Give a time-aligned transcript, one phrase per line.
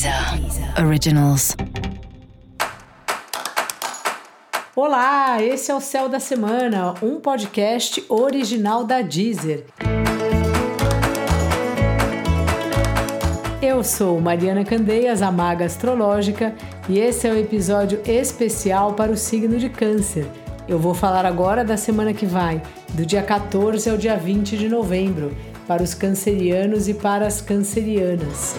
[0.00, 1.54] Deezer Originals.
[4.74, 9.66] Olá, esse é o Céu da Semana, um podcast original da Deezer.
[13.60, 16.54] Eu sou Mariana Candeias, a maga astrológica,
[16.88, 20.26] e esse é o um episódio especial para o signo de Câncer.
[20.66, 22.62] Eu vou falar agora da semana que vai,
[22.94, 25.36] do dia 14 ao dia 20 de novembro,
[25.68, 28.56] para os cancerianos e para as cancerianas.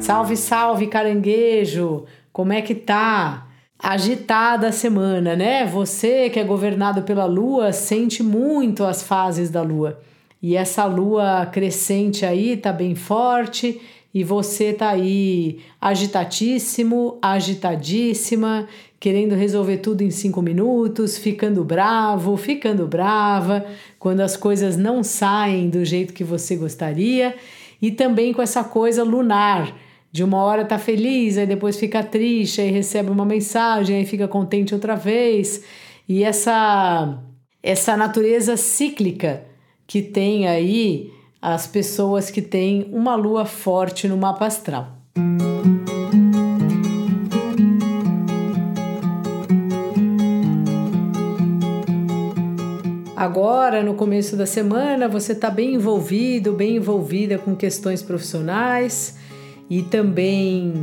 [0.00, 2.04] Salve, salve, caranguejo!
[2.32, 3.46] Como é que tá?
[3.78, 5.66] Agitada a semana, né?
[5.66, 10.00] Você que é governado pela lua sente muito as fases da lua.
[10.40, 13.80] E essa lua crescente aí tá bem forte
[14.14, 18.68] e você tá aí agitadíssimo, agitadíssima,
[19.00, 23.66] querendo resolver tudo em cinco minutos, ficando bravo, ficando brava,
[23.98, 27.34] quando as coisas não saem do jeito que você gostaria,
[27.80, 29.74] e também com essa coisa lunar.
[30.16, 34.26] De uma hora tá feliz, aí depois fica triste, aí recebe uma mensagem, aí fica
[34.26, 35.62] contente outra vez.
[36.08, 37.22] E essa
[37.62, 39.44] essa natureza cíclica
[39.86, 44.96] que tem aí as pessoas que têm uma lua forte no mapa astral.
[53.14, 59.25] Agora, no começo da semana, você está bem envolvido, bem envolvida com questões profissionais
[59.68, 60.74] e também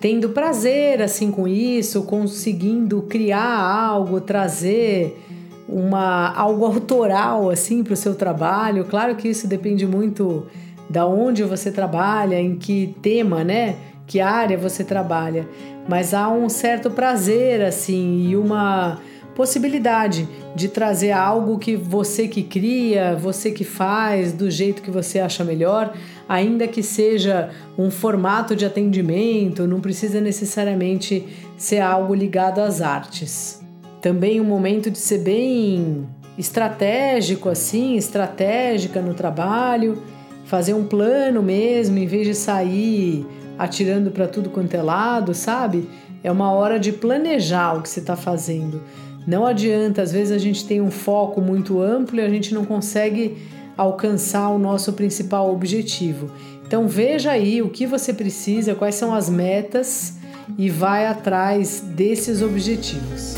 [0.00, 5.24] tendo prazer assim com isso, conseguindo criar algo, trazer
[5.68, 8.84] uma algo autoral assim para o seu trabalho.
[8.84, 10.46] Claro que isso depende muito
[10.88, 13.76] da onde você trabalha, em que tema, né?
[14.06, 15.46] Que área você trabalha,
[15.86, 18.98] mas há um certo prazer assim e uma
[19.38, 25.20] possibilidade de trazer algo que você que cria, você que faz, do jeito que você
[25.20, 25.94] acha melhor,
[26.28, 31.24] ainda que seja um formato de atendimento, não precisa necessariamente
[31.56, 33.62] ser algo ligado às artes.
[34.02, 40.02] Também um momento de ser bem estratégico assim, estratégica no trabalho,
[40.46, 43.24] fazer um plano mesmo, em vez de sair
[43.56, 45.88] atirando para tudo quanto é lado, sabe?
[46.24, 48.82] É uma hora de planejar o que você está fazendo.
[49.28, 52.64] Não adianta, às vezes a gente tem um foco muito amplo e a gente não
[52.64, 53.36] consegue
[53.76, 56.30] alcançar o nosso principal objetivo.
[56.66, 60.16] Então veja aí o que você precisa, quais são as metas
[60.56, 63.34] e vai atrás desses objetivos.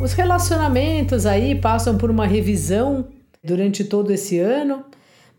[0.00, 3.08] Os relacionamentos aí passam por uma revisão
[3.42, 4.84] durante todo esse ano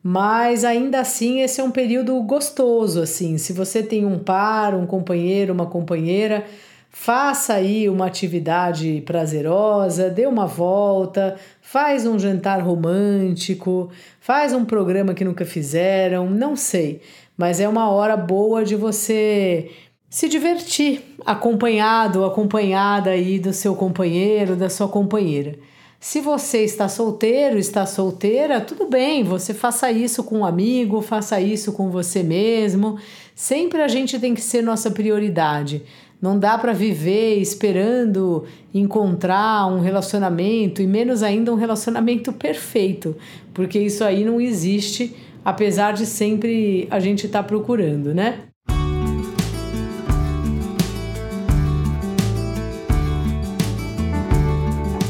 [0.01, 3.37] mas ainda assim esse é um período gostoso assim.
[3.37, 6.45] Se você tem um par, um companheiro, uma companheira,
[6.89, 13.89] faça aí uma atividade prazerosa, dê uma volta, faz um jantar romântico,
[14.19, 17.01] faz um programa que nunca fizeram, não sei,
[17.37, 19.69] mas é uma hora boa de você
[20.09, 25.55] se divertir, acompanhado, acompanhada aí do seu companheiro, da sua companheira.
[25.99, 31.41] Se você está solteiro, está solteira, tudo bem, você faça isso com um amigo, faça
[31.41, 32.97] isso com você mesmo.
[33.35, 35.83] Sempre a gente tem que ser nossa prioridade.
[36.21, 43.15] Não dá para viver esperando encontrar um relacionamento e menos ainda um relacionamento perfeito,
[43.53, 48.48] porque isso aí não existe, apesar de sempre a gente estar tá procurando, né?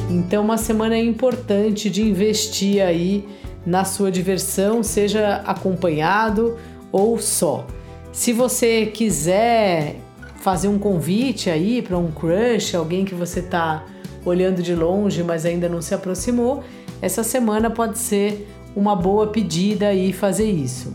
[0.09, 3.23] Então, uma semana importante de investir aí
[3.63, 6.57] na sua diversão, seja acompanhado
[6.91, 7.67] ou só.
[8.11, 9.97] Se você quiser
[10.37, 13.85] fazer um convite aí para um crush, alguém que você está
[14.25, 16.63] olhando de longe, mas ainda não se aproximou,
[17.01, 20.93] essa semana pode ser uma boa pedida e fazer isso.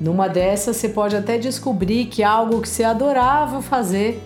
[0.00, 4.20] Numa dessas, você pode até descobrir que algo que você adorava fazer,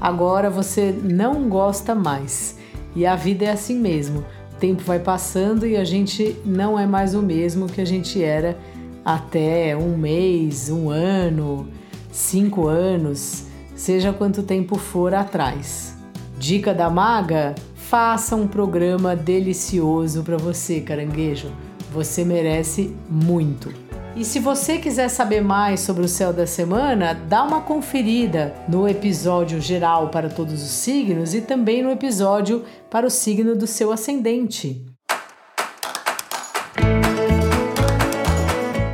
[0.00, 2.56] agora você não gosta mais.
[2.96, 4.24] E a vida é assim mesmo.
[4.52, 8.24] O tempo vai passando e a gente não é mais o mesmo que a gente
[8.24, 8.56] era
[9.04, 11.68] até um mês, um ano,
[12.10, 13.44] cinco anos,
[13.76, 15.94] seja quanto tempo for atrás.
[16.38, 21.52] Dica da maga: faça um programa delicioso para você, caranguejo.
[21.92, 23.85] Você merece muito.
[24.16, 28.88] E se você quiser saber mais sobre o céu da semana, dá uma conferida no
[28.88, 33.92] episódio geral para todos os signos e também no episódio para o signo do seu
[33.92, 34.82] ascendente.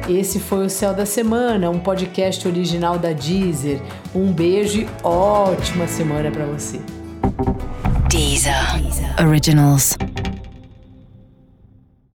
[0.08, 3.80] Esse foi o Céu da Semana, um podcast original da Deezer.
[4.12, 6.80] Um beijo e ótima semana para você.
[8.10, 8.52] Deezer.
[9.24, 9.96] Originals.